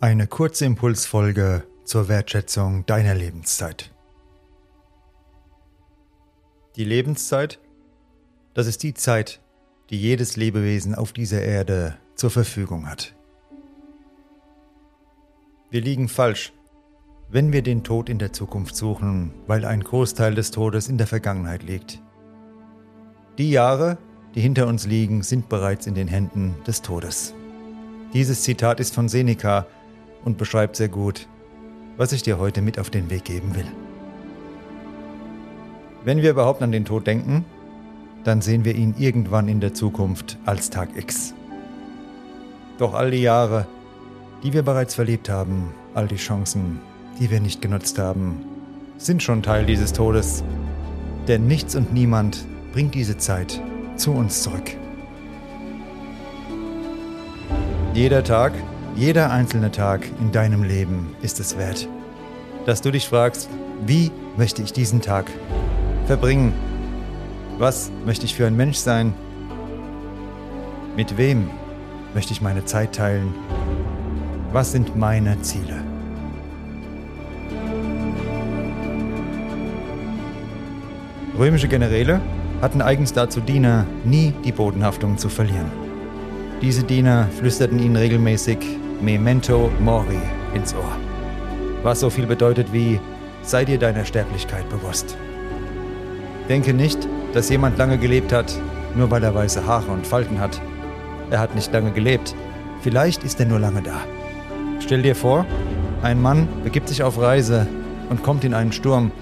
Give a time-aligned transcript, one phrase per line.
[0.00, 3.92] Eine kurze Impulsfolge zur Wertschätzung deiner Lebenszeit.
[6.76, 7.58] Die Lebenszeit,
[8.54, 9.40] das ist die Zeit,
[9.90, 13.16] die jedes Lebewesen auf dieser Erde zur Verfügung hat.
[15.68, 16.52] Wir liegen falsch,
[17.28, 21.08] wenn wir den Tod in der Zukunft suchen, weil ein Großteil des Todes in der
[21.08, 22.00] Vergangenheit liegt.
[23.36, 23.98] Die Jahre,
[24.36, 27.34] die hinter uns liegen, sind bereits in den Händen des Todes.
[28.12, 29.66] Dieses Zitat ist von Seneca
[30.24, 31.26] und beschreibt sehr gut,
[31.96, 33.66] was ich dir heute mit auf den Weg geben will.
[36.04, 37.44] Wenn wir überhaupt an den Tod denken,
[38.24, 41.34] dann sehen wir ihn irgendwann in der Zukunft als Tag X.
[42.78, 43.66] Doch all die Jahre,
[44.42, 46.80] die wir bereits verlebt haben, all die Chancen,
[47.18, 48.44] die wir nicht genutzt haben,
[48.96, 50.44] sind schon Teil dieses Todes.
[51.26, 53.60] Denn nichts und niemand bringt diese Zeit
[53.96, 54.76] zu uns zurück.
[57.94, 58.52] Jeder Tag,
[58.98, 61.88] jeder einzelne Tag in deinem Leben ist es wert,
[62.66, 63.48] dass du dich fragst,
[63.86, 65.30] wie möchte ich diesen Tag
[66.06, 66.52] verbringen?
[67.58, 69.14] Was möchte ich für ein Mensch sein?
[70.96, 71.48] Mit wem
[72.12, 73.32] möchte ich meine Zeit teilen?
[74.52, 75.80] Was sind meine Ziele?
[81.38, 82.20] Römische Generäle
[82.60, 85.70] hatten eigens dazu Diener, nie die Bodenhaftung zu verlieren.
[86.60, 88.58] Diese Diener flüsterten ihnen regelmäßig
[89.00, 90.20] Memento Mori
[90.54, 90.96] ins Ohr,
[91.84, 92.98] was so viel bedeutet wie
[93.42, 95.16] sei dir deiner Sterblichkeit bewusst.
[96.48, 98.52] Denke nicht, dass jemand lange gelebt hat,
[98.96, 100.60] nur weil er weiße Haare und Falten hat.
[101.30, 102.34] Er hat nicht lange gelebt,
[102.80, 104.00] vielleicht ist er nur lange da.
[104.80, 105.46] Stell dir vor,
[106.02, 107.68] ein Mann begibt sich auf Reise
[108.10, 109.12] und kommt in einen Sturm,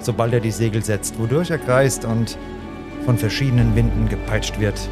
[0.00, 2.36] sobald er die Segel setzt, wodurch er kreist und
[3.04, 4.88] von verschiedenen Winden gepeitscht wird.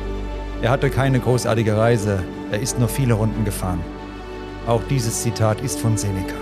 [0.63, 3.81] Er hatte keine großartige Reise, er ist nur viele Runden gefahren.
[4.67, 6.37] Auch dieses Zitat ist von Seneca.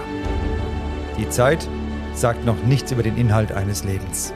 [1.19, 1.66] Die Zeit
[2.15, 4.33] sagt noch nichts über den Inhalt eines Lebens.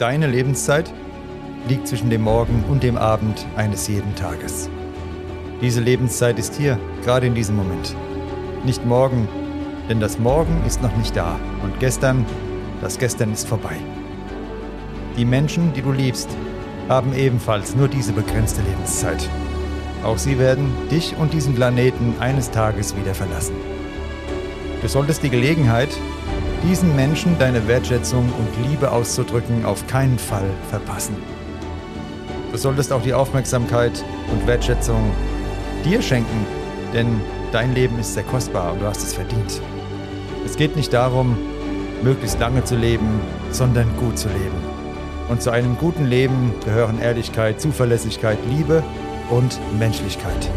[0.00, 0.92] Deine Lebenszeit
[1.68, 4.68] liegt zwischen dem Morgen und dem Abend eines jeden Tages.
[5.60, 7.94] Diese Lebenszeit ist hier, gerade in diesem Moment.
[8.64, 9.28] Nicht morgen,
[9.88, 12.26] denn das Morgen ist noch nicht da und gestern,
[12.82, 13.76] das Gestern ist vorbei.
[15.16, 16.28] Die Menschen, die du liebst,
[16.88, 19.28] haben ebenfalls nur diese begrenzte Lebenszeit.
[20.06, 23.56] Auch sie werden dich und diesen Planeten eines Tages wieder verlassen.
[24.80, 25.88] Du solltest die Gelegenheit,
[26.62, 31.16] diesen Menschen deine Wertschätzung und Liebe auszudrücken, auf keinen Fall verpassen.
[32.52, 35.10] Du solltest auch die Aufmerksamkeit und Wertschätzung
[35.84, 36.46] dir schenken,
[36.94, 39.60] denn dein Leben ist sehr kostbar und du hast es verdient.
[40.44, 41.36] Es geht nicht darum,
[42.04, 44.76] möglichst lange zu leben, sondern gut zu leben.
[45.28, 48.84] Und zu einem guten Leben gehören Ehrlichkeit, Zuverlässigkeit, Liebe
[49.30, 50.50] und Menschlichkeit.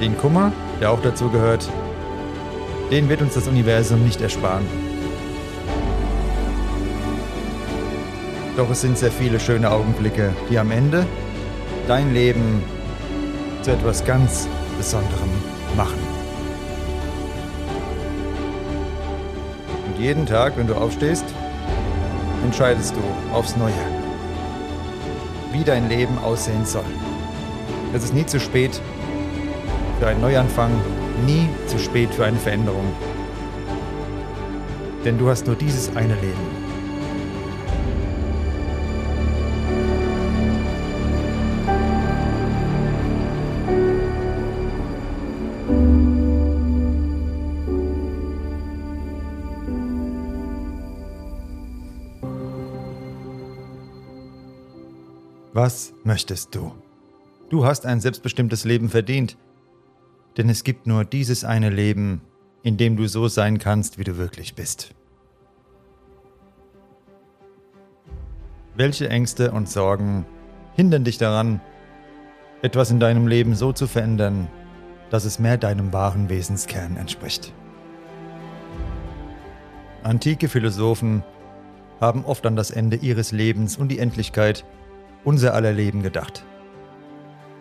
[0.00, 1.68] Den Kummer, der auch dazu gehört,
[2.90, 4.66] den wird uns das Universum nicht ersparen.
[8.56, 11.04] Doch es sind sehr viele schöne Augenblicke, die am Ende
[11.88, 12.62] dein Leben
[13.62, 15.30] zu etwas ganz Besonderem
[15.76, 15.98] machen.
[19.86, 21.24] Und jeden Tag, wenn du aufstehst,
[22.44, 23.72] entscheidest du aufs Neue,
[25.52, 26.84] wie dein Leben aussehen soll.
[27.94, 28.80] Es ist nie zu spät
[29.98, 30.70] für einen Neuanfang,
[31.24, 32.92] nie zu spät für eine Veränderung.
[35.04, 36.65] Denn du hast nur dieses eine Leben.
[55.56, 56.70] Was möchtest du?
[57.48, 59.38] Du hast ein selbstbestimmtes Leben verdient,
[60.36, 62.20] denn es gibt nur dieses eine Leben,
[62.62, 64.94] in dem du so sein kannst, wie du wirklich bist.
[68.74, 70.26] Welche Ängste und Sorgen
[70.74, 71.62] hindern dich daran,
[72.60, 74.48] etwas in deinem Leben so zu verändern,
[75.08, 77.54] dass es mehr deinem wahren Wesenskern entspricht?
[80.02, 81.24] Antike Philosophen
[81.98, 84.66] haben oft an das Ende ihres Lebens und die Endlichkeit
[85.26, 86.44] unser aller Leben gedacht.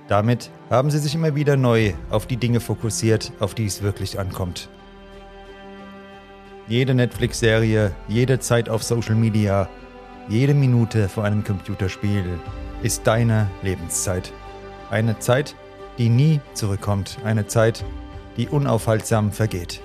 [0.08, 4.20] Damit haben sie sich immer wieder neu auf die Dinge fokussiert, auf die es wirklich
[4.20, 4.70] ankommt.
[6.68, 9.68] Jede Netflix-Serie, jede Zeit auf Social Media,
[10.30, 12.24] jede Minute vor einem Computerspiel
[12.84, 14.32] ist deine Lebenszeit.
[14.92, 15.56] Eine Zeit,
[15.98, 17.84] die nie zurückkommt, eine Zeit,
[18.38, 19.82] die unaufhaltsam vergeht.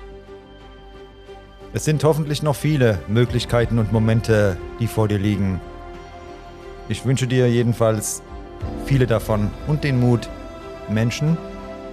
[1.72, 5.60] Es sind hoffentlich noch viele Möglichkeiten und Momente, die vor dir liegen,
[6.90, 8.20] ich wünsche dir jedenfalls
[8.84, 10.28] viele davon und den Mut,
[10.88, 11.38] Menschen,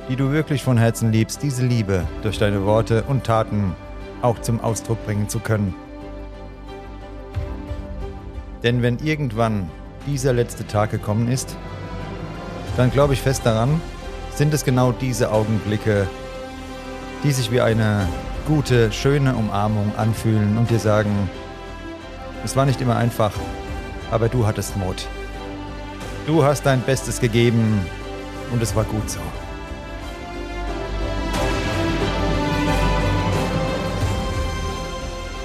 [0.10, 3.76] die du wirklich von Herzen liebst, diese Liebe durch deine Worte und Taten
[4.24, 5.76] auch zum Ausdruck bringen zu können.
[8.64, 9.70] Denn wenn irgendwann
[10.08, 11.56] dieser letzte Tag gekommen ist,
[12.76, 13.80] dann glaube ich fest daran,
[14.34, 16.08] sind es genau diese Augenblicke,
[17.24, 18.08] die sich wie eine
[18.48, 21.30] gute, schöne Umarmung anfühlen und dir sagen,
[22.44, 23.32] es war nicht immer einfach,
[24.12, 25.08] aber du hattest Mut.
[26.26, 27.86] Du hast dein Bestes gegeben
[28.52, 29.20] und es war gut so.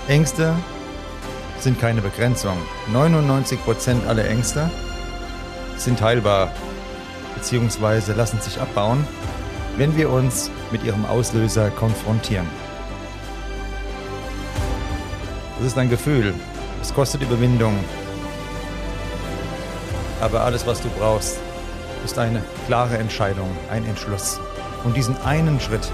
[0.09, 0.55] Ängste
[1.61, 2.57] sind keine Begrenzung.
[2.93, 4.69] 99% aller Ängste
[5.77, 6.53] sind heilbar
[7.37, 8.13] bzw.
[8.13, 9.07] lassen sich abbauen,
[9.77, 12.47] wenn wir uns mit ihrem Auslöser konfrontieren.
[15.59, 16.35] Das ist ein Gefühl,
[16.83, 17.79] es kostet Überwindung,
[20.23, 21.39] aber alles, was du brauchst,
[22.05, 24.41] ist eine klare Entscheidung, ein Entschluss
[24.85, 25.91] und diesen einen Schritt.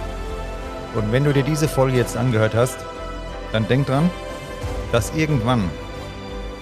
[0.94, 2.78] Und wenn du dir diese Folge jetzt angehört hast,
[3.52, 4.10] dann denk dran,
[4.92, 5.70] dass irgendwann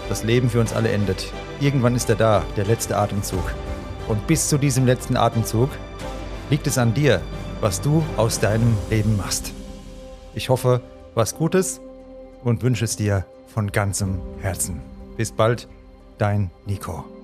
[0.08, 1.32] das Leben für uns alle endet.
[1.60, 3.42] Irgendwann ist er da, der letzte Atemzug.
[4.08, 5.70] Und bis zu diesem letzten Atemzug
[6.50, 7.20] liegt es an dir,
[7.60, 9.52] was du aus deinem Leben machst.
[10.34, 10.80] Ich hoffe,
[11.14, 11.80] was Gutes
[12.44, 14.80] und wünsche es dir von ganzem Herzen.
[15.16, 15.66] Bis bald,
[16.18, 17.15] dein Nico.